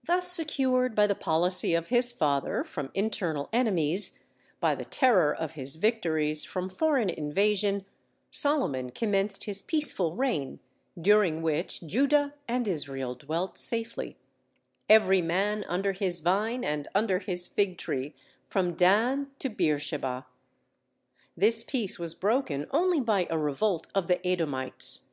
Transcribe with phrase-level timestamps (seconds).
[0.00, 3.48] [Footnote 25: I Kings, i.] Thus secured by the policy of his father from internal
[3.52, 4.24] enemies,
[4.58, 7.86] by the terror of his victories from foreign invasion,
[8.32, 10.58] Solomon commenced his peaceful reign,
[11.00, 14.18] during which Judah and Israel dwelt safely,
[14.88, 18.16] Every man under his vine and under his fig tree,
[18.48, 20.26] from Dan to Beersheba.
[21.36, 25.12] This peace was broken only by a revolt of the Edomites.